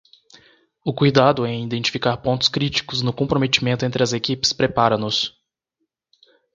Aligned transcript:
O 0.83 0.91
cuidado 0.95 1.45
em 1.45 1.63
identificar 1.63 2.17
pontos 2.17 2.47
críticos 2.49 3.03
no 3.03 3.13
comprometimento 3.13 3.85
entre 3.85 4.01
as 4.01 4.13
equipes 4.13 4.51
prepara-nos 4.51 5.39